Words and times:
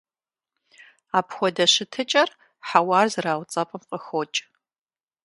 Апхуэдэ 1.17 1.65
щытыкӏэр 1.73 2.29
хьэуар 2.67 3.07
зэрауцӀэпӀым 3.13 3.83
къыхокӀ. 3.89 4.39